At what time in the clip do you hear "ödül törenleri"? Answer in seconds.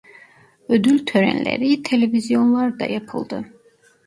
0.69-1.81